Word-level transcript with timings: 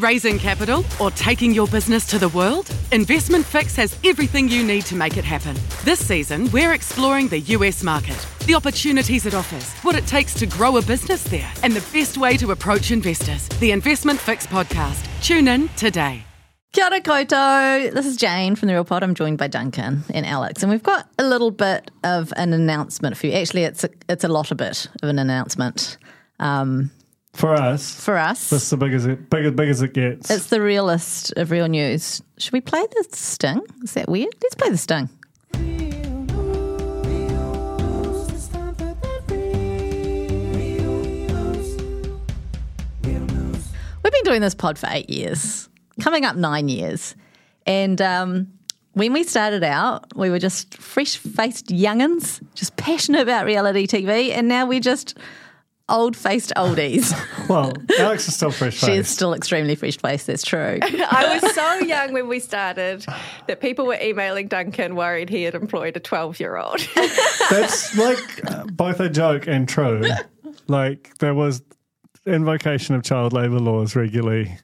Raising 0.00 0.38
capital 0.38 0.82
or 0.98 1.10
taking 1.10 1.52
your 1.52 1.66
business 1.66 2.06
to 2.06 2.18
the 2.18 2.30
world? 2.30 2.74
Investment 2.90 3.44
Fix 3.44 3.76
has 3.76 3.98
everything 4.02 4.48
you 4.48 4.64
need 4.64 4.86
to 4.86 4.94
make 4.94 5.18
it 5.18 5.24
happen. 5.24 5.54
This 5.84 6.04
season, 6.04 6.50
we're 6.52 6.72
exploring 6.72 7.28
the 7.28 7.40
US 7.40 7.82
market, 7.82 8.26
the 8.46 8.54
opportunities 8.54 9.26
it 9.26 9.34
offers, 9.34 9.74
what 9.84 9.94
it 9.94 10.06
takes 10.06 10.32
to 10.34 10.46
grow 10.46 10.78
a 10.78 10.82
business 10.82 11.22
there, 11.24 11.52
and 11.62 11.74
the 11.74 11.86
best 11.92 12.16
way 12.16 12.38
to 12.38 12.50
approach 12.50 12.90
investors. 12.90 13.46
The 13.60 13.72
Investment 13.72 14.18
Fix 14.18 14.46
podcast. 14.46 15.06
Tune 15.22 15.48
in 15.48 15.68
today. 15.76 16.24
Kia 16.72 16.84
ora 16.84 17.00
koutou. 17.00 17.92
This 17.92 18.06
is 18.06 18.16
Jane 18.16 18.56
from 18.56 18.68
The 18.68 18.74
Real 18.74 18.84
Pod. 18.84 19.02
I'm 19.02 19.14
joined 19.14 19.36
by 19.36 19.48
Duncan 19.48 20.04
and 20.14 20.24
Alex, 20.24 20.62
and 20.62 20.72
we've 20.72 20.82
got 20.82 21.08
a 21.18 21.24
little 21.24 21.50
bit 21.50 21.90
of 22.04 22.32
an 22.36 22.54
announcement 22.54 23.18
for 23.18 23.26
you. 23.26 23.34
Actually, 23.34 23.64
it's 23.64 23.84
a, 23.84 23.90
it's 24.08 24.24
a 24.24 24.28
lot 24.28 24.50
a 24.50 24.54
bit 24.54 24.86
of 25.02 25.08
an 25.10 25.18
announcement. 25.18 25.98
Um, 26.38 26.90
For 27.32 27.54
us, 27.54 27.94
for 27.98 28.18
us, 28.18 28.50
this 28.50 28.64
is 28.64 28.70
the 28.70 28.76
big 28.76 28.92
as 28.92 29.06
it 29.06 29.30
big 29.30 29.46
as 29.46 29.52
big 29.52 29.68
as 29.68 29.82
it 29.82 29.94
gets. 29.94 30.30
it's 30.30 30.46
the 30.46 30.60
realist 30.60 31.32
of 31.36 31.50
real 31.50 31.68
news. 31.68 32.20
Should 32.38 32.52
we 32.52 32.60
play 32.60 32.84
the 32.86 33.04
sting? 33.16 33.62
Is 33.82 33.92
that 33.92 34.08
weird? 34.08 34.34
Let's 34.42 34.56
play 34.56 34.68
the 34.68 34.76
sting. 34.76 35.08
We've 44.02 44.12
been 44.12 44.24
doing 44.24 44.40
this 44.40 44.54
pod 44.54 44.78
for 44.78 44.88
eight 44.90 45.10
years, 45.10 45.68
coming 46.00 46.24
up 46.24 46.36
nine 46.36 46.68
years. 46.68 47.14
And 47.66 48.00
um, 48.00 48.48
when 48.94 49.12
we 49.12 49.24
started 49.24 49.62
out, 49.62 50.16
we 50.16 50.30
were 50.30 50.38
just 50.38 50.74
fresh 50.74 51.16
faced 51.16 51.66
youngins, 51.66 52.42
just 52.54 52.76
passionate 52.76 53.20
about 53.20 53.44
reality 53.46 53.86
TV. 53.86 54.30
And 54.30 54.48
now 54.48 54.66
we're 54.66 54.80
just 54.80 55.16
old 55.90 56.16
faced 56.16 56.52
oldies. 56.56 57.12
well, 57.48 57.72
Alex 57.98 58.28
is 58.28 58.34
still 58.34 58.50
fresh 58.50 58.78
she 58.78 58.92
is 58.92 59.08
still 59.08 59.34
extremely 59.34 59.74
fresh 59.74 59.98
faced, 59.98 60.26
that's 60.26 60.42
true. 60.42 60.78
I 60.82 61.38
was 61.40 61.54
so 61.54 61.74
young 61.80 62.12
when 62.12 62.28
we 62.28 62.40
started 62.40 63.04
that 63.46 63.60
people 63.60 63.86
were 63.86 63.98
emailing 64.00 64.48
Duncan 64.48 64.96
worried 64.96 65.28
he 65.28 65.42
had 65.42 65.54
employed 65.54 65.96
a 65.96 66.00
12 66.00 66.40
year 66.40 66.56
old. 66.56 66.80
That's 67.50 67.96
like 67.96 68.50
uh, 68.50 68.64
both 68.66 69.00
a 69.00 69.08
joke 69.08 69.46
and 69.46 69.68
true. 69.68 70.04
Like 70.68 71.16
there 71.18 71.34
was 71.34 71.62
invocation 72.26 72.94
of 72.94 73.02
child 73.02 73.32
labour 73.32 73.58
laws 73.58 73.96
regularly. 73.96 74.56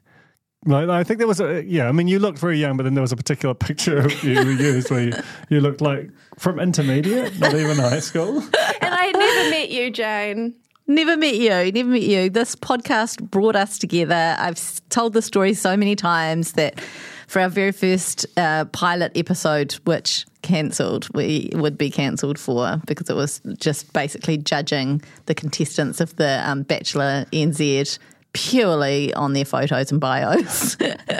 Like, 0.65 0.89
I 0.89 1.03
think 1.03 1.19
there 1.19 1.27
was 1.27 1.39
a 1.39 1.63
yeah. 1.63 1.87
I 1.87 1.91
mean, 1.91 2.07
you 2.07 2.19
looked 2.19 2.39
very 2.39 2.57
young, 2.57 2.77
but 2.77 2.83
then 2.83 2.93
there 2.93 3.01
was 3.01 3.11
a 3.11 3.15
particular 3.15 3.53
picture 3.55 3.99
of 3.99 4.23
you 4.23 4.43
we 4.43 4.57
used 4.57 4.89
where 4.89 5.03
you, 5.03 5.13
you 5.49 5.61
looked 5.61 5.81
like 5.81 6.09
from 6.37 6.59
intermediate, 6.59 7.39
not 7.39 7.53
even 7.53 7.77
high 7.77 7.99
school. 7.99 8.39
and 8.39 8.93
I 8.93 9.05
had 9.05 9.17
never 9.17 9.49
met 9.49 9.69
you, 9.69 9.91
Jane. 9.91 10.55
Never 10.89 11.17
met 11.17 11.35
you, 11.35 11.71
never 11.73 11.89
met 11.89 12.01
you. 12.01 12.29
This 12.29 12.55
podcast 12.55 13.21
brought 13.29 13.57
us 13.57 13.77
together. 13.77 14.37
I've 14.39 14.81
told 14.87 15.11
the 15.11 15.21
story 15.21 15.53
so 15.53 15.75
many 15.75 15.97
times 15.97 16.53
that 16.53 16.79
for 17.27 17.41
our 17.41 17.49
very 17.49 17.73
first 17.73 18.25
uh, 18.37 18.63
pilot 18.65 19.11
episode, 19.15 19.73
which 19.83 20.25
cancelled, 20.43 21.09
we 21.13 21.49
would 21.55 21.77
be 21.77 21.89
cancelled 21.89 22.39
for 22.39 22.81
because 22.87 23.09
it 23.09 23.17
was 23.17 23.41
just 23.57 23.91
basically 23.91 24.37
judging 24.37 25.01
the 25.25 25.35
contestants 25.35 25.99
of 25.99 26.15
the 26.15 26.41
um, 26.49 26.63
Bachelor 26.63 27.25
NZ 27.33 27.99
purely 28.31 29.13
on 29.15 29.33
their 29.33 29.45
photos 29.45 29.91
and 29.91 29.99
bios. 29.99 30.77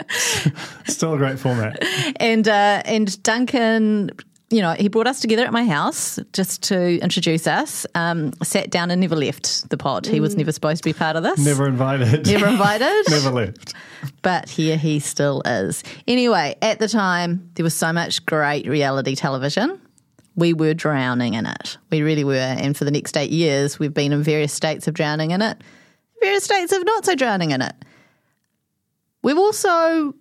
Still 0.86 1.14
a 1.14 1.18
great 1.18 1.38
format. 1.38 1.82
and 2.16 2.48
uh, 2.48 2.82
and 2.86 3.22
Duncan, 3.22 4.12
you 4.50 4.62
know, 4.62 4.72
he 4.72 4.88
brought 4.88 5.06
us 5.06 5.20
together 5.20 5.44
at 5.44 5.52
my 5.52 5.64
house 5.66 6.18
just 6.32 6.62
to 6.64 6.98
introduce 7.00 7.46
us. 7.46 7.86
Um, 7.94 8.32
sat 8.42 8.70
down 8.70 8.90
and 8.90 9.00
never 9.00 9.16
left 9.16 9.68
the 9.68 9.76
pod. 9.76 10.06
He 10.06 10.20
was 10.20 10.36
never 10.36 10.52
supposed 10.52 10.82
to 10.82 10.88
be 10.88 10.94
part 10.94 11.16
of 11.16 11.22
this. 11.22 11.38
Never 11.38 11.68
invited. 11.68 12.26
Never 12.26 12.46
invited. 12.46 13.04
Never 13.10 13.30
left. 13.30 13.74
But 14.22 14.48
here 14.48 14.78
he 14.78 15.00
still 15.00 15.42
is. 15.44 15.84
Anyway, 16.06 16.56
at 16.62 16.78
the 16.78 16.88
time, 16.88 17.50
there 17.54 17.64
was 17.64 17.74
so 17.74 17.92
much 17.92 18.24
great 18.24 18.66
reality 18.66 19.14
television. 19.14 19.80
We 20.34 20.54
were 20.54 20.72
drowning 20.72 21.34
in 21.34 21.44
it. 21.44 21.76
We 21.90 22.00
really 22.00 22.24
were. 22.24 22.36
And 22.36 22.76
for 22.76 22.84
the 22.84 22.90
next 22.90 23.16
eight 23.16 23.30
years, 23.30 23.78
we've 23.78 23.92
been 23.92 24.12
in 24.12 24.22
various 24.22 24.52
states 24.52 24.88
of 24.88 24.94
drowning 24.94 25.32
in 25.32 25.42
it, 25.42 25.62
various 26.22 26.44
states 26.44 26.72
of 26.72 26.84
not 26.86 27.04
so 27.04 27.14
drowning 27.14 27.50
in 27.50 27.60
it. 27.60 27.74
We've 29.22 29.36
also 29.36 30.14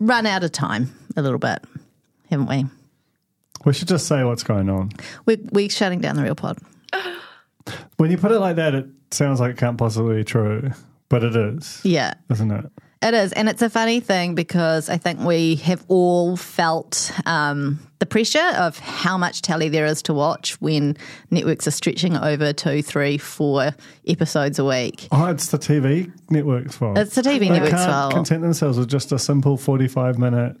run 0.00 0.26
out 0.26 0.42
of 0.42 0.50
time 0.50 0.92
a 1.16 1.22
little 1.22 1.38
bit, 1.38 1.62
haven't 2.30 2.48
we? 2.48 2.64
We 3.64 3.72
should 3.72 3.88
just 3.88 4.06
say 4.06 4.24
what's 4.24 4.42
going 4.42 4.68
on. 4.70 4.90
We're, 5.26 5.38
we're 5.52 5.68
shutting 5.68 6.00
down 6.00 6.16
the 6.16 6.22
real 6.22 6.34
pod. 6.34 6.58
When 7.98 8.10
you 8.10 8.16
put 8.16 8.30
it 8.32 8.38
like 8.38 8.56
that, 8.56 8.74
it 8.74 8.86
sounds 9.10 9.40
like 9.40 9.52
it 9.52 9.58
can't 9.58 9.76
possibly 9.76 10.16
be 10.16 10.24
true, 10.24 10.70
but 11.08 11.22
it 11.22 11.36
is, 11.36 11.80
Yeah, 11.84 12.14
isn't 12.30 12.50
it? 12.50 12.64
it 13.02 13.12
is. 13.14 13.32
And 13.34 13.48
it's 13.48 13.60
a 13.60 13.68
funny 13.68 14.00
thing 14.00 14.34
because 14.34 14.88
I 14.88 14.96
think 14.96 15.20
we 15.20 15.56
have 15.56 15.84
all 15.88 16.36
felt 16.36 17.12
um, 17.26 17.78
the 17.98 18.06
pressure 18.06 18.52
of 18.56 18.78
how 18.78 19.18
much 19.18 19.42
telly 19.42 19.68
there 19.68 19.84
is 19.84 20.00
to 20.02 20.14
watch 20.14 20.58
when 20.62 20.96
networks 21.30 21.66
are 21.66 21.70
stretching 21.72 22.16
over 22.16 22.52
two, 22.54 22.80
three, 22.82 23.18
four 23.18 23.72
episodes 24.06 24.58
a 24.58 24.64
week. 24.64 25.06
Oh, 25.12 25.26
it's 25.26 25.48
the 25.48 25.58
TV 25.58 26.10
network's 26.30 26.76
fault. 26.76 26.96
It's 26.96 27.16
the 27.16 27.22
TV 27.22 27.40
they 27.40 27.48
network's 27.50 27.74
can't 27.74 27.90
fault. 27.90 28.14
content 28.14 28.40
themselves 28.42 28.78
with 28.78 28.88
just 28.88 29.12
a 29.12 29.18
simple 29.18 29.56
forty-five 29.58 30.18
minute. 30.18 30.56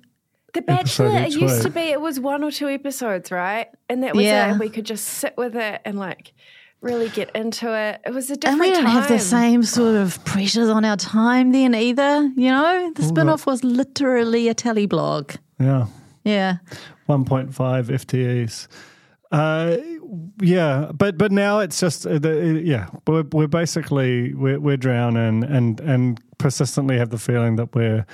The 0.66 0.72
Bachelor, 0.72 1.16
it 1.18 1.30
used 1.34 1.54
week. 1.56 1.62
to 1.62 1.70
be, 1.70 1.80
it 1.80 2.00
was 2.00 2.18
one 2.20 2.42
or 2.42 2.50
two 2.50 2.68
episodes, 2.68 3.30
right? 3.30 3.68
And 3.88 4.02
that 4.02 4.14
was 4.14 4.24
Yeah. 4.24 4.46
it. 4.46 4.50
And 4.52 4.60
we 4.60 4.68
could 4.68 4.84
just 4.86 5.04
sit 5.04 5.34
with 5.36 5.56
it 5.56 5.80
and 5.84 5.98
like 5.98 6.32
really 6.80 7.08
get 7.08 7.30
into 7.34 7.72
it. 7.76 8.00
It 8.06 8.10
was 8.14 8.30
a 8.30 8.32
And 8.34 8.40
different 8.40 8.60
we 8.60 8.70
don't 8.72 8.84
time. 8.84 8.92
have 8.92 9.08
the 9.08 9.18
same 9.18 9.62
sort 9.62 9.96
of 9.96 10.24
pressures 10.24 10.68
on 10.68 10.84
our 10.84 10.96
time 10.96 11.52
then 11.52 11.74
either, 11.74 12.30
you 12.36 12.50
know? 12.50 12.92
The 12.94 13.02
spin 13.02 13.28
off 13.28 13.46
was 13.46 13.64
literally 13.64 14.48
a 14.48 14.54
telly 14.54 14.86
blog. 14.86 15.32
Yeah, 15.60 15.86
Yeah. 16.24 16.58
one 17.06 17.24
point 17.24 17.54
five 17.54 17.88
FTEs. 17.88 18.68
Uh, 19.30 19.76
yeah, 20.40 20.90
but 20.94 21.18
but 21.18 21.30
now 21.32 21.58
it's 21.58 21.78
just 21.80 22.06
uh, 22.06 22.18
the, 22.18 22.62
yeah 22.64 22.86
we're 23.06 23.24
we're 23.32 23.46
basically 23.46 24.32
we're 24.34 24.58
we're 24.58 24.76
drowning 24.78 25.44
and 25.44 25.80
and 25.80 26.18
persistently 26.38 26.96
have 26.96 27.10
the 27.10 27.18
feeling 27.18 27.56
that 27.56 27.74
we're 27.74 28.06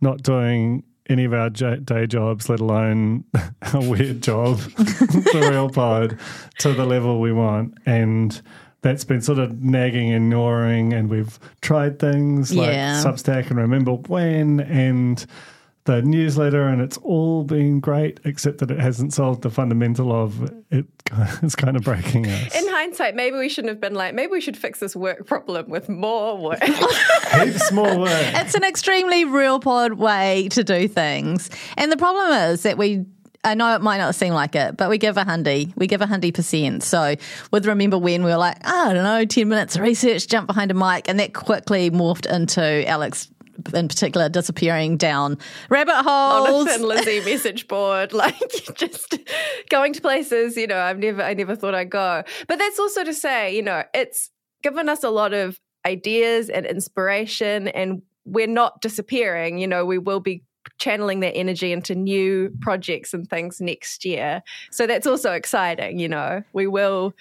not 0.00 0.22
doing 0.22 0.84
any 1.10 1.24
of 1.24 1.34
our 1.34 1.50
day 1.50 2.06
jobs, 2.06 2.48
let 2.48 2.60
alone 2.60 3.24
a 3.74 3.80
weird 3.80 4.22
job, 4.22 4.58
the 4.76 5.48
real 5.50 5.68
pod, 5.68 6.18
to 6.60 6.72
the 6.72 6.86
level 6.86 7.20
we 7.20 7.32
want. 7.32 7.74
And 7.84 8.40
that's 8.82 9.04
been 9.04 9.20
sort 9.20 9.38
of 9.38 9.60
nagging 9.62 10.10
and 10.12 10.30
gnawing. 10.30 10.92
And 10.92 11.10
we've 11.10 11.38
tried 11.60 11.98
things 11.98 12.54
like 12.54 12.68
Yeah. 12.68 13.02
Substack 13.04 13.50
and 13.50 13.58
Remember 13.58 13.92
When 13.94 14.60
and 14.60 15.26
the 15.90 16.02
newsletter, 16.02 16.68
and 16.68 16.80
it's 16.80 16.96
all 16.98 17.42
been 17.42 17.80
great, 17.80 18.20
except 18.24 18.58
that 18.58 18.70
it 18.70 18.78
hasn't 18.78 19.12
solved 19.12 19.42
the 19.42 19.50
fundamental 19.50 20.12
of 20.12 20.52
it. 20.70 20.86
It's 21.42 21.56
kind 21.56 21.76
of 21.76 21.82
breaking 21.82 22.28
us. 22.28 22.54
In 22.54 22.68
hindsight, 22.68 23.16
maybe 23.16 23.36
we 23.36 23.48
shouldn't 23.48 23.70
have 23.70 23.80
been 23.80 23.94
like, 23.94 24.14
maybe 24.14 24.30
we 24.30 24.40
should 24.40 24.56
fix 24.56 24.78
this 24.78 24.94
work 24.94 25.26
problem 25.26 25.68
with 25.68 25.88
more 25.88 26.38
work. 26.38 26.62
Heaps 27.32 27.72
more 27.72 27.98
work. 27.98 28.34
It's 28.36 28.54
an 28.54 28.62
extremely 28.62 29.24
real 29.24 29.58
pod 29.58 29.94
way 29.94 30.48
to 30.52 30.62
do 30.62 30.86
things. 30.86 31.50
And 31.76 31.90
the 31.90 31.96
problem 31.96 32.30
is 32.52 32.62
that 32.62 32.78
we 32.78 33.06
I 33.42 33.54
know 33.54 33.74
it 33.74 33.80
might 33.80 33.98
not 33.98 34.14
seem 34.14 34.34
like 34.34 34.54
it, 34.54 34.76
but 34.76 34.88
we 34.88 34.98
give 34.98 35.16
a 35.16 35.24
hundy. 35.24 35.72
We 35.76 35.88
give 35.88 36.02
a 36.02 36.06
hundy 36.06 36.32
percent. 36.32 36.84
So 36.84 37.16
with 37.50 37.66
remember 37.66 37.98
when 37.98 38.22
we 38.22 38.30
were 38.30 38.36
like, 38.36 38.58
I 38.64 38.92
don't 38.92 39.02
know, 39.02 39.24
ten 39.24 39.48
minutes 39.48 39.74
of 39.74 39.82
research, 39.82 40.28
jump 40.28 40.46
behind 40.46 40.70
a 40.70 40.74
mic, 40.74 41.08
and 41.08 41.18
that 41.18 41.34
quickly 41.34 41.90
morphed 41.90 42.32
into 42.32 42.88
Alex 42.88 43.28
in 43.74 43.88
particular 43.88 44.28
disappearing 44.28 44.96
down 44.96 45.38
rabbit 45.68 45.94
on 45.94 46.04
holes. 46.04 46.66
a 46.66 46.70
Thin 46.70 46.82
Lizzy 46.82 47.20
message 47.24 47.68
board, 47.68 48.12
like 48.12 48.38
just 48.74 49.18
going 49.68 49.92
to 49.92 50.00
places, 50.00 50.56
you 50.56 50.66
know, 50.66 50.78
I've 50.78 50.98
never 50.98 51.22
I 51.22 51.34
never 51.34 51.56
thought 51.56 51.74
I'd 51.74 51.90
go. 51.90 52.22
But 52.48 52.58
that's 52.58 52.78
also 52.78 53.04
to 53.04 53.14
say, 53.14 53.54
you 53.54 53.62
know, 53.62 53.84
it's 53.94 54.30
given 54.62 54.88
us 54.88 55.04
a 55.04 55.10
lot 55.10 55.32
of 55.32 55.60
ideas 55.86 56.48
and 56.50 56.66
inspiration 56.66 57.68
and 57.68 58.02
we're 58.24 58.46
not 58.46 58.80
disappearing, 58.80 59.58
you 59.58 59.66
know, 59.66 59.84
we 59.84 59.98
will 59.98 60.20
be 60.20 60.42
channeling 60.78 61.20
that 61.20 61.34
energy 61.34 61.72
into 61.72 61.94
new 61.94 62.52
projects 62.60 63.14
and 63.14 63.28
things 63.28 63.60
next 63.60 64.04
year. 64.04 64.42
So 64.70 64.86
that's 64.86 65.06
also 65.06 65.32
exciting, 65.32 65.98
you 65.98 66.08
know. 66.08 66.42
We 66.52 66.66
will 66.66 67.14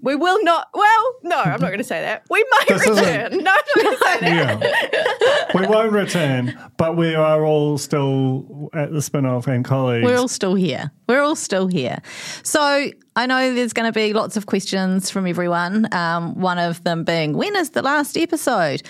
We 0.00 0.16
will 0.16 0.42
not. 0.42 0.68
Well, 0.74 1.14
no, 1.22 1.36
I'm 1.36 1.60
not 1.60 1.68
going 1.68 1.78
to 1.78 1.84
say 1.84 2.00
that. 2.00 2.24
We 2.30 2.44
might 2.50 2.68
This 2.68 2.88
return. 2.88 3.38
No, 3.38 3.38
I'm 3.38 3.44
not 3.44 3.64
going 3.74 3.96
to 3.96 4.04
say 4.04 4.20
that. 4.20 5.50
Yeah. 5.54 5.60
we 5.60 5.66
won't 5.66 5.92
return, 5.92 6.58
but 6.76 6.96
we 6.96 7.14
are 7.14 7.44
all 7.44 7.78
still 7.78 8.70
at 8.72 8.92
the 8.92 9.02
spin 9.02 9.26
off 9.26 9.46
and 9.46 9.64
colleagues. 9.64 10.04
We're 10.04 10.16
all 10.16 10.28
still 10.28 10.54
here. 10.54 10.90
We're 11.08 11.20
all 11.22 11.36
still 11.36 11.66
here. 11.66 11.98
So 12.42 12.90
I 13.16 13.26
know 13.26 13.54
there's 13.54 13.72
going 13.74 13.92
to 13.92 13.92
be 13.92 14.12
lots 14.12 14.36
of 14.36 14.46
questions 14.46 15.10
from 15.10 15.26
everyone. 15.26 15.92
Um, 15.94 16.40
one 16.40 16.58
of 16.58 16.82
them 16.84 17.04
being, 17.04 17.36
when 17.36 17.54
is 17.56 17.70
the 17.70 17.82
last 17.82 18.16
episode? 18.16 18.82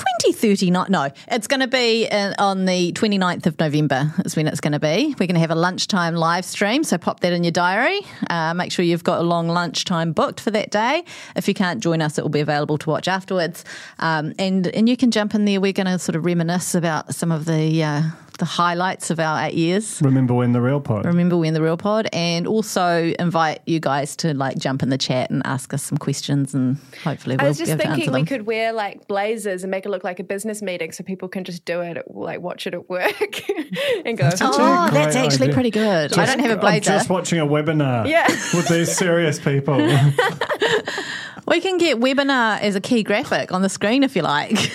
2039. 0.00 0.86
No, 0.88 1.08
it's 1.28 1.46
going 1.46 1.60
to 1.60 1.68
be 1.68 2.08
uh, 2.08 2.34
on 2.38 2.64
the 2.64 2.92
29th 2.92 3.46
of 3.46 3.58
November, 3.58 4.12
is 4.24 4.36
when 4.36 4.46
it's 4.46 4.60
going 4.60 4.72
to 4.72 4.80
be. 4.80 5.14
We're 5.18 5.26
going 5.26 5.34
to 5.34 5.40
have 5.40 5.50
a 5.50 5.56
lunchtime 5.56 6.14
live 6.14 6.44
stream, 6.44 6.84
so 6.84 6.98
pop 6.98 7.20
that 7.20 7.32
in 7.32 7.44
your 7.44 7.52
diary. 7.52 8.00
Uh, 8.28 8.54
make 8.54 8.72
sure 8.72 8.84
you've 8.84 9.04
got 9.04 9.20
a 9.20 9.22
long 9.22 9.48
lunchtime 9.48 10.12
booked 10.12 10.40
for 10.40 10.50
that 10.50 10.70
day. 10.70 11.04
If 11.36 11.48
you 11.48 11.54
can't 11.54 11.80
join 11.80 12.02
us, 12.02 12.18
it 12.18 12.22
will 12.22 12.30
be 12.30 12.40
available 12.40 12.78
to 12.78 12.90
watch 12.90 13.08
afterwards. 13.08 13.64
Um, 13.98 14.32
and, 14.38 14.66
and 14.68 14.88
you 14.88 14.96
can 14.96 15.10
jump 15.10 15.34
in 15.34 15.44
there. 15.44 15.60
We're 15.60 15.72
going 15.72 15.86
to 15.86 15.98
sort 15.98 16.16
of 16.16 16.24
reminisce 16.24 16.74
about 16.74 17.14
some 17.14 17.32
of 17.32 17.44
the, 17.44 17.82
uh, 17.82 18.02
the 18.40 18.44
highlights 18.44 19.10
of 19.10 19.20
our 19.20 19.44
eight 19.44 19.54
years 19.54 20.00
Remember 20.02 20.34
when 20.34 20.50
the 20.52 20.60
real 20.60 20.80
pod? 20.80 21.04
remember 21.04 21.36
we 21.36 21.46
in 21.46 21.54
the 21.54 21.62
real 21.62 21.76
pod 21.76 22.08
and 22.12 22.46
also 22.46 23.12
invite 23.18 23.60
you 23.66 23.78
guys 23.78 24.16
to 24.16 24.34
like 24.34 24.58
jump 24.58 24.82
in 24.82 24.88
the 24.88 24.98
chat 24.98 25.30
and 25.30 25.42
ask 25.46 25.72
us 25.72 25.82
some 25.84 25.96
questions 25.98 26.52
and 26.54 26.78
hopefully 27.04 27.36
we'll 27.36 27.44
I 27.46 27.48
was 27.48 27.58
just 27.58 27.68
be 27.68 27.72
able 27.72 27.82
to 27.82 27.88
answer 27.90 27.96
thinking 28.04 28.12
we 28.20 28.24
could 28.26 28.46
wear 28.46 28.72
like 28.72 29.06
blazers 29.06 29.62
and 29.62 29.70
make 29.70 29.86
it 29.86 29.90
look 29.90 30.02
like 30.02 30.18
a 30.18 30.24
business 30.24 30.60
meeting 30.62 30.90
so 30.90 31.04
people 31.04 31.28
can 31.28 31.44
just 31.44 31.64
do 31.64 31.80
it, 31.82 31.96
at, 31.98 32.10
like 32.14 32.40
watch 32.40 32.66
it 32.66 32.74
at 32.74 32.88
work 32.90 33.48
and 34.04 34.18
go, 34.18 34.24
That's 34.24 34.42
oh, 34.42 34.46
actually 34.60 34.98
that's 34.98 35.16
actually 35.16 35.44
idea. 35.44 35.54
pretty 35.54 35.70
good 35.70 36.18
i 36.18 36.26
don't 36.26 36.40
have 36.40 36.50
a 36.50 36.54
I'm 36.54 36.60
blazer 36.60 36.90
just 36.90 37.08
watching 37.10 37.38
a 37.38 37.46
webinar 37.46 38.08
Yeah. 38.08 38.26
with 38.54 38.68
these 38.68 38.96
serious 38.96 39.38
people. 39.38 39.76
we 41.46 41.60
can 41.60 41.78
get 41.78 41.98
webinar 41.98 42.60
as 42.60 42.74
a 42.76 42.80
key 42.80 43.02
graphic 43.02 43.52
on 43.52 43.62
the 43.62 43.68
screen 43.68 44.02
if 44.02 44.16
you 44.16 44.22
like 44.22 44.72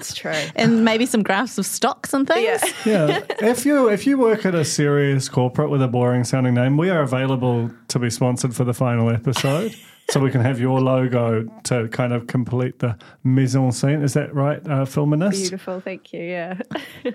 it's 0.00 0.14
true. 0.14 0.32
and 0.56 0.84
maybe 0.84 1.06
some 1.06 1.22
graphs 1.22 1.58
of 1.58 1.66
stocks 1.66 2.12
and 2.14 2.26
things 2.26 2.62
Yeah. 2.84 3.06
yeah. 3.06 3.20
If 3.40 3.64
you 3.66 3.88
if 3.88 4.06
you 4.06 4.18
work 4.18 4.44
at 4.46 4.54
a 4.54 4.64
serious 4.64 5.28
corporate 5.28 5.70
with 5.70 5.82
a 5.82 5.88
boring 5.88 6.24
sounding 6.24 6.54
name, 6.54 6.76
we 6.76 6.90
are 6.90 7.02
available 7.02 7.70
to 7.88 7.98
be 7.98 8.10
sponsored 8.10 8.54
for 8.54 8.64
the 8.64 8.74
final 8.74 9.10
episode. 9.10 9.74
So 10.10 10.18
we 10.18 10.32
can 10.32 10.40
have 10.40 10.58
your 10.58 10.80
logo 10.80 11.44
to 11.64 11.86
kind 11.88 12.12
of 12.12 12.26
complete 12.26 12.80
the 12.80 12.96
mise 13.22 13.54
en 13.54 13.70
scene. 13.70 14.02
Is 14.02 14.14
that 14.14 14.34
right, 14.34 14.58
uh, 14.66 14.84
Filminist? 14.84 15.30
Beautiful. 15.38 15.78
Thank 15.80 16.12
you. 16.12 16.20
Yeah. 16.22 16.58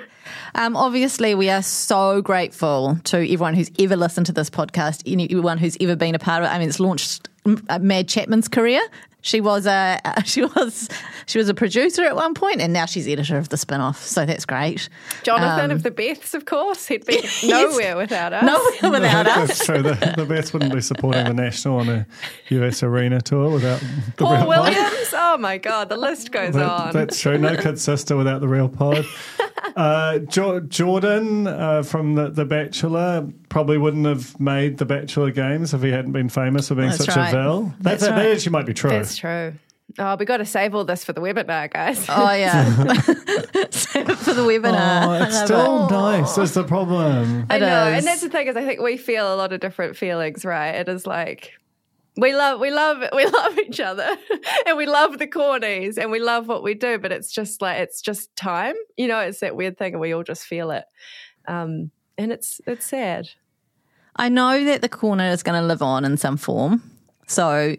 Um, 0.56 0.76
obviously, 0.78 1.36
we 1.36 1.50
are 1.50 1.62
so 1.62 2.22
grateful 2.22 2.98
to 3.06 3.18
everyone 3.18 3.54
who's 3.54 3.70
ever 3.78 3.96
listened 3.96 4.26
to 4.28 4.32
this 4.32 4.50
podcast, 4.50 5.04
anyone 5.06 5.58
who's 5.58 5.78
ever 5.82 5.96
been 5.96 6.16
a 6.16 6.20
part 6.20 6.42
of 6.44 6.50
it. 6.50 6.54
I 6.54 6.58
mean, 6.60 6.70
it's 6.70 6.80
launched 6.80 7.30
uh, 7.46 7.80
Mad 7.80 8.08
Chapman's 8.08 8.48
career. 8.48 8.82
She 9.26 9.42
was 9.42 9.66
a 9.66 10.00
she 10.26 10.44
was 10.46 10.88
she 11.26 11.40
was 11.40 11.50
a 11.50 11.56
producer 11.56 12.04
at 12.04 12.16
one 12.16 12.36
point, 12.36 12.62
and 12.62 12.72
now 12.72 12.86
she's 12.86 13.08
editor 13.08 13.38
of 13.38 13.50
the 13.50 13.58
spin-off. 13.58 14.06
So 14.06 14.24
that's 14.24 14.46
great. 14.46 14.88
Jonathan 15.24 15.72
Um, 15.72 15.72
of 15.72 15.82
the 15.82 15.90
Beths, 15.90 16.36
of 16.36 16.46
course. 16.46 16.86
He'd 16.86 17.08
be 17.08 17.28
nowhere 17.44 17.98
without 17.98 18.34
us. 18.34 18.44
No, 18.84 18.92
without 18.92 19.26
us. 19.26 19.48
That's 19.48 19.66
true. 19.66 19.82
The, 19.82 20.14
the 20.16 20.28
Beths 20.32 20.54
wouldn't 20.54 20.72
be 20.76 20.80
supporting 20.82 21.24
the 21.26 21.34
National 21.34 21.80
on 21.80 21.90
a 21.90 22.08
US 22.50 22.84
arena 22.84 23.20
tour 23.20 23.50
without 23.50 23.80
the 23.80 24.24
Paul 24.26 24.34
real 24.34 24.46
pod. 24.46 24.48
Williams. 24.74 25.10
Oh 25.14 25.38
my 25.40 25.58
God, 25.58 25.90
the 25.90 25.98
list 25.98 26.32
goes 26.32 26.54
That- 26.54 26.70
on. 26.70 26.94
That's 26.94 27.20
true. 27.20 27.40
No 27.40 27.58
kid 27.58 27.80
sister 27.80 28.16
without 28.16 28.42
the 28.42 28.48
real 28.48 28.70
pod. 28.70 29.06
Uh, 29.76 30.20
jo- 30.20 30.62
Jordan 30.62 31.48
uh, 31.48 31.84
from 31.84 32.16
the, 32.16 32.30
the 32.30 32.46
Bachelor 32.46 33.28
probably 33.50 33.78
wouldn't 33.78 34.06
have 34.06 34.40
made 34.40 34.78
the 34.78 34.86
Bachelor 34.86 35.32
games 35.32 35.74
if 35.74 35.82
he 35.82 35.90
hadn't 35.90 36.14
been 36.14 36.30
famous 36.30 36.70
for 36.70 36.76
being 36.76 36.90
That's 36.90 37.04
such 37.04 37.16
right. 37.18 37.30
a 37.34 37.36
vel. 37.36 37.62
That's, 37.82 38.02
That's 38.04 38.16
that 38.16 38.26
actually 38.26 38.52
might 38.52 38.66
be 38.68 38.74
true. 38.74 38.92
That's 38.92 39.15
true. 39.18 39.54
Oh, 40.00 40.16
we 40.18 40.26
got 40.26 40.38
to 40.38 40.46
save 40.46 40.74
all 40.76 40.84
this 40.84 41.06
for 41.06 41.14
the 41.14 41.22
webinar, 41.22 41.72
guys. 41.72 42.06
Oh 42.10 42.34
yeah, 42.34 42.66
Save 43.70 44.10
it 44.10 44.18
for 44.18 44.34
the 44.34 44.42
webinar. 44.42 45.22
Oh, 45.22 45.24
it's 45.26 45.40
still 45.42 45.88
it. 45.88 45.92
nice. 45.92 46.38
Is 46.38 46.54
the 46.54 46.64
problem? 46.64 47.46
I 47.50 47.58
It 47.58 47.60
know, 47.62 47.88
is. 47.90 47.98
and 48.00 48.08
that's 48.08 48.22
the 48.22 48.30
thing 48.30 48.48
is, 48.48 48.56
I 48.58 48.66
think 48.66 48.82
we 48.82 48.98
feel 48.98 49.34
a 49.34 49.38
lot 49.38 49.54
of 49.54 49.60
different 49.62 49.96
feelings, 49.96 50.44
right? 50.44 50.70
It 50.76 50.90
is 50.90 51.06
like 51.08 51.54
we 52.18 52.34
love, 52.36 52.60
we 52.60 52.72
love, 52.72 53.04
we 53.16 53.26
love 53.26 53.58
each 53.60 53.80
other, 53.80 54.18
and 54.66 54.76
we 54.76 54.86
love 54.86 55.18
the 55.20 55.28
cornies, 55.28 55.98
and 55.98 56.12
we 56.12 56.20
love 56.20 56.48
what 56.48 56.64
we 56.64 56.74
do. 56.74 56.98
But 56.98 57.12
it's 57.12 57.32
just 57.32 57.62
like 57.62 57.80
it's 57.80 58.02
just 58.02 58.36
time, 58.36 58.76
you 58.98 59.08
know. 59.08 59.20
It's 59.20 59.40
that 59.40 59.56
weird 59.56 59.78
thing, 59.78 59.94
and 59.94 60.02
we 60.02 60.14
all 60.14 60.24
just 60.24 60.44
feel 60.46 60.72
it, 60.72 60.86
um, 61.48 61.92
and 62.18 62.32
it's 62.34 62.60
it's 62.68 62.86
sad. 62.88 63.30
I 64.18 64.30
know 64.30 64.64
that 64.66 64.82
the 64.82 64.90
corner 64.90 65.30
is 65.30 65.44
going 65.44 65.62
to 65.62 65.66
live 65.66 65.82
on 65.82 66.06
in 66.06 66.18
some 66.18 66.38
form. 66.38 66.90
So 67.28 67.76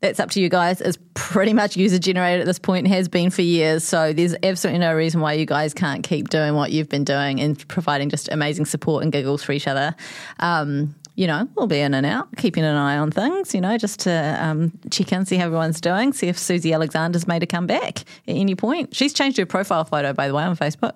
that's 0.00 0.18
up 0.18 0.30
to 0.30 0.40
you 0.40 0.48
guys. 0.48 0.80
It's 0.80 0.98
pretty 1.14 1.52
much 1.52 1.76
user 1.76 1.98
generated 1.98 2.40
at 2.40 2.46
this 2.46 2.58
point 2.58 2.86
and 2.86 2.94
has 2.94 3.08
been 3.08 3.30
for 3.30 3.42
years. 3.42 3.84
So 3.84 4.12
there's 4.12 4.34
absolutely 4.42 4.78
no 4.80 4.94
reason 4.94 5.20
why 5.20 5.34
you 5.34 5.46
guys 5.46 5.74
can't 5.74 6.02
keep 6.02 6.30
doing 6.30 6.54
what 6.54 6.72
you've 6.72 6.88
been 6.88 7.04
doing 7.04 7.40
and 7.40 7.66
providing 7.68 8.08
just 8.08 8.28
amazing 8.32 8.64
support 8.64 9.02
and 9.02 9.12
giggles 9.12 9.42
for 9.42 9.52
each 9.52 9.66
other. 9.66 9.94
Um, 10.38 10.94
you 11.16 11.26
know, 11.26 11.46
we'll 11.54 11.66
be 11.66 11.80
in 11.80 11.92
and 11.92 12.06
out, 12.06 12.34
keeping 12.38 12.64
an 12.64 12.76
eye 12.76 12.96
on 12.96 13.10
things, 13.10 13.54
you 13.54 13.60
know, 13.60 13.76
just 13.76 14.00
to 14.00 14.38
um, 14.42 14.72
check 14.90 15.12
in, 15.12 15.26
see 15.26 15.36
how 15.36 15.44
everyone's 15.46 15.80
doing, 15.80 16.14
see 16.14 16.28
if 16.28 16.38
Susie 16.38 16.72
Alexander's 16.72 17.26
made 17.26 17.42
a 17.42 17.46
comeback 17.46 18.00
at 18.00 18.04
any 18.26 18.54
point. 18.54 18.94
She's 18.94 19.12
changed 19.12 19.36
her 19.36 19.44
profile 19.44 19.84
photo, 19.84 20.14
by 20.14 20.28
the 20.28 20.34
way, 20.34 20.44
on 20.44 20.56
Facebook. 20.56 20.94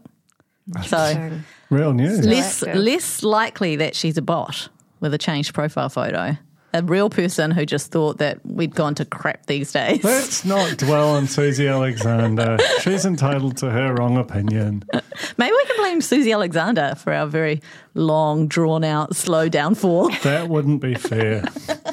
So 0.86 1.40
Real 1.68 1.92
news. 1.92 2.24
less 2.26 2.62
less 2.62 3.22
likely 3.22 3.76
that 3.76 3.94
she's 3.94 4.16
a 4.16 4.22
bot 4.22 4.70
with 5.00 5.12
a 5.12 5.18
changed 5.18 5.52
profile 5.52 5.90
photo. 5.90 6.38
A 6.74 6.82
real 6.82 7.08
person 7.08 7.50
who 7.50 7.64
just 7.64 7.90
thought 7.90 8.18
that 8.18 8.44
we'd 8.44 8.74
gone 8.74 8.94
to 8.96 9.04
crap 9.04 9.46
these 9.46 9.72
days. 9.72 10.04
Let's 10.04 10.44
not 10.44 10.76
dwell 10.76 11.10
on 11.10 11.26
Susie 11.26 11.68
Alexander. 11.68 12.58
She's 12.82 13.06
entitled 13.06 13.56
to 13.58 13.70
her 13.70 13.94
wrong 13.94 14.18
opinion. 14.18 14.84
Maybe 15.38 15.52
we 15.52 15.64
can 15.64 15.76
blame 15.78 16.00
Susie 16.00 16.32
Alexander 16.32 16.94
for 16.96 17.12
our 17.12 17.26
very 17.26 17.62
long, 17.94 18.48
drawn 18.48 18.84
out, 18.84 19.14
slow 19.14 19.48
downfall. 19.48 20.10
That 20.24 20.48
wouldn't 20.48 20.82
be 20.82 20.94
fair. 20.94 21.44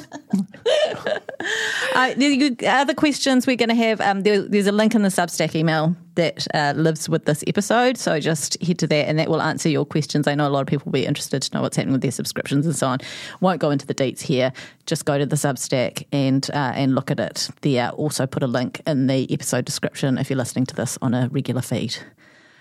Uh, 1.94 2.14
the 2.14 2.56
other 2.66 2.94
questions 2.94 3.46
we're 3.46 3.56
going 3.56 3.68
to 3.68 3.74
have, 3.74 4.00
um, 4.00 4.22
there, 4.22 4.42
there's 4.42 4.66
a 4.66 4.72
link 4.72 4.94
in 4.94 5.02
the 5.02 5.08
Substack 5.08 5.54
email 5.54 5.94
that 6.14 6.46
uh, 6.54 6.74
lives 6.76 7.08
with 7.08 7.24
this 7.24 7.42
episode. 7.46 7.96
So 7.96 8.20
just 8.20 8.62
head 8.62 8.78
to 8.80 8.86
that 8.86 9.08
and 9.08 9.18
that 9.18 9.28
will 9.28 9.42
answer 9.42 9.68
your 9.68 9.84
questions. 9.84 10.26
I 10.26 10.34
know 10.34 10.46
a 10.46 10.50
lot 10.50 10.60
of 10.60 10.66
people 10.66 10.84
will 10.86 10.92
be 10.92 11.06
interested 11.06 11.42
to 11.42 11.54
know 11.54 11.62
what's 11.62 11.76
happening 11.76 11.92
with 11.92 12.02
their 12.02 12.10
subscriptions 12.10 12.66
and 12.66 12.76
so 12.76 12.88
on. 12.88 12.98
Won't 13.40 13.60
go 13.60 13.70
into 13.70 13.86
the 13.86 13.94
deets 13.94 14.20
here. 14.20 14.52
Just 14.86 15.04
go 15.04 15.18
to 15.18 15.26
the 15.26 15.36
Substack 15.36 16.06
and, 16.12 16.48
uh, 16.52 16.72
and 16.74 16.94
look 16.94 17.10
at 17.10 17.20
it 17.20 17.48
there. 17.62 17.90
Also 17.90 18.26
put 18.26 18.42
a 18.42 18.46
link 18.46 18.80
in 18.86 19.06
the 19.06 19.32
episode 19.32 19.64
description 19.64 20.18
if 20.18 20.30
you're 20.30 20.36
listening 20.36 20.66
to 20.66 20.74
this 20.74 20.98
on 21.02 21.14
a 21.14 21.28
regular 21.30 21.62
feed. 21.62 21.96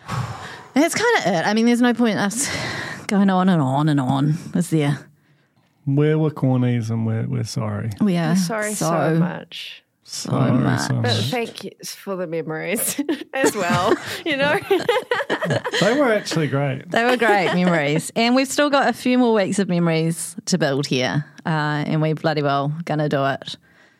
That's 0.73 0.95
kind 0.95 1.17
of 1.17 1.33
it. 1.33 1.45
I 1.47 1.53
mean, 1.53 1.65
there's 1.65 1.81
no 1.81 1.93
point 1.93 2.13
in 2.13 2.17
us 2.17 2.49
going 3.07 3.29
on 3.29 3.49
and 3.49 3.61
on 3.61 3.89
and 3.89 3.99
on, 3.99 4.35
is 4.55 4.69
there? 4.69 5.07
We're 5.85 6.17
we're 6.17 6.29
cornies 6.29 6.91
and 6.91 7.05
we're, 7.05 7.25
we're 7.25 7.43
sorry. 7.43 7.89
We 7.99 8.15
are 8.15 8.35
Sorry 8.35 8.73
so, 8.73 9.15
much. 9.15 9.83
Sorry 10.03 10.51
much. 10.51 10.79
so 10.81 10.95
But 10.95 11.01
much. 11.03 11.29
thank 11.31 11.63
you 11.63 11.71
for 11.85 12.15
the 12.15 12.27
memories 12.27 12.99
as 13.33 13.55
well. 13.55 13.95
You 14.25 14.37
know, 14.37 14.59
They 15.81 15.97
were 15.97 16.11
actually 16.11 16.47
great. 16.47 16.89
They 16.89 17.03
were 17.05 17.17
great 17.17 17.53
memories. 17.53 18.11
And 18.15 18.35
we've 18.35 18.47
still 18.47 18.69
got 18.69 18.89
a 18.89 18.93
few 18.93 19.17
more 19.17 19.33
weeks 19.33 19.59
of 19.59 19.69
memories 19.69 20.35
to 20.45 20.57
build 20.57 20.87
here. 20.87 21.25
Uh, 21.45 21.49
and 21.85 22.01
we're 22.01 22.15
bloody 22.15 22.41
well 22.41 22.73
going 22.85 22.99
to 22.99 23.09
do 23.09 23.23
it. 23.25 23.55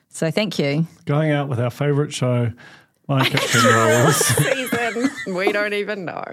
So 0.10 0.30
thank 0.32 0.60
you. 0.60 0.86
Going 1.06 1.32
out 1.32 1.48
with 1.50 1.60
our 1.60 1.70
favourite 1.70 2.14
show, 2.14 2.52
My 3.08 3.24
Kitchen 3.28 3.62
Rules. 3.64 4.16
season 4.18 5.10
we 5.36 5.52
don't 5.52 5.74
even 5.74 6.04
know. 6.06 6.24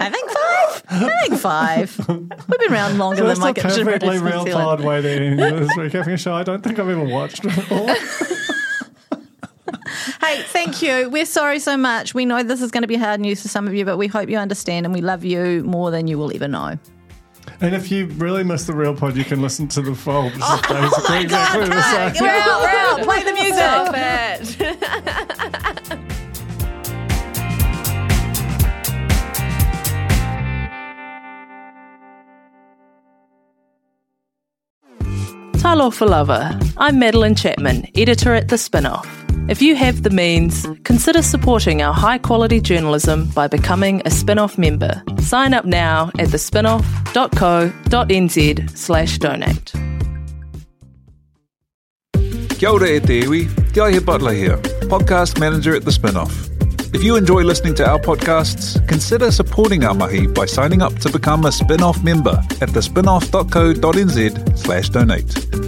I 0.00 0.10
think 0.10 0.30
five. 0.30 0.82
I 0.90 1.26
think 1.28 1.40
five. 1.40 2.08
We've 2.08 2.58
been 2.58 2.72
around 2.72 2.98
longer 2.98 3.22
That's 3.24 3.38
than 3.38 3.44
my 3.44 3.50
a 3.50 3.54
kitchen 3.54 3.84
perfectly 3.84 4.18
British 4.18 4.22
real 4.32 4.44
New 4.44 4.50
Zealand. 4.50 4.64
pod 4.66 4.80
way 4.84 5.02
to 5.02 5.08
end 5.10 5.38
this 5.38 5.76
recapping 5.76 6.14
a 6.14 6.16
show 6.16 6.34
I 6.34 6.42
don't 6.42 6.62
think 6.64 6.78
I've 6.78 6.88
ever 6.88 7.04
watched 7.04 7.42
before. 7.42 7.94
Hey, 10.28 10.42
thank 10.42 10.82
you. 10.82 11.08
We're 11.08 11.24
sorry 11.24 11.58
so 11.58 11.78
much. 11.78 12.12
We 12.12 12.26
know 12.26 12.42
this 12.42 12.60
is 12.60 12.70
going 12.70 12.82
to 12.82 12.88
be 12.88 12.96
hard 12.96 13.18
news 13.18 13.40
for 13.40 13.48
some 13.48 13.66
of 13.66 13.72
you, 13.72 13.86
but 13.86 13.96
we 13.96 14.08
hope 14.08 14.28
you 14.28 14.36
understand 14.36 14.84
and 14.84 14.94
we 14.94 15.00
love 15.00 15.24
you 15.24 15.64
more 15.64 15.90
than 15.90 16.06
you 16.06 16.18
will 16.18 16.30
ever 16.34 16.46
know. 16.46 16.78
And 17.62 17.74
if 17.74 17.90
you 17.90 18.08
really 18.08 18.44
miss 18.44 18.66
the 18.66 18.74
real 18.74 18.94
pod, 18.94 19.16
you 19.16 19.24
can 19.24 19.40
listen 19.40 19.68
to 19.68 19.80
the 19.80 19.94
Fold. 19.94 20.34
This 20.34 20.42
is 20.42 20.42
Oh 20.44 20.60
basically 20.68 21.20
exactly 21.22 21.68
the 21.70 21.82
same. 21.82 22.12
We're 22.22 22.28
out, 22.28 22.60
we're 22.60 22.68
out. 22.68 23.02
Play 23.04 23.24
the 23.24 23.32
music. 23.32 23.54
Stop 23.54 23.94
it. 23.96 24.38
Talo 35.62 35.90
for 35.90 36.06
Lover. 36.06 36.58
I'm 36.76 36.98
Madeleine 36.98 37.34
Chapman, 37.34 37.88
editor 37.94 38.34
at 38.34 38.48
The 38.48 38.56
Spinoff. 38.56 39.17
If 39.48 39.62
you 39.62 39.74
have 39.76 40.02
the 40.02 40.10
means, 40.10 40.66
consider 40.84 41.22
supporting 41.22 41.80
our 41.80 41.94
high 41.94 42.18
quality 42.18 42.60
journalism 42.60 43.30
by 43.30 43.48
becoming 43.48 44.02
a 44.02 44.10
Spinoff 44.10 44.58
member. 44.58 45.02
Sign 45.20 45.54
up 45.54 45.64
now 45.64 46.10
at 46.18 46.28
thespinoff.co.nz 46.28 48.76
slash 48.76 49.18
donate. 49.18 49.72
Kia 52.58 52.68
ora 52.68 52.88
e 52.88 53.00
te 53.00 53.22
iwi, 53.22 53.48
Te 53.72 53.80
Aihe 53.80 54.04
Butler 54.04 54.34
here, 54.34 54.58
podcast 54.90 55.40
manager 55.40 55.74
at 55.74 55.86
The 55.86 55.92
Spinoff. 55.92 56.50
If 56.94 57.02
you 57.02 57.16
enjoy 57.16 57.42
listening 57.42 57.74
to 57.76 57.88
our 57.88 57.98
podcasts, 57.98 58.86
consider 58.86 59.30
supporting 59.30 59.82
our 59.84 59.94
mahi 59.94 60.26
by 60.26 60.44
signing 60.44 60.82
up 60.82 60.98
to 60.98 61.10
become 61.10 61.46
a 61.46 61.52
spin-off 61.52 62.04
member 62.04 62.42
at 62.60 62.68
thespinoff.co.nz 62.68 64.58
slash 64.58 64.90
donate. 64.90 65.67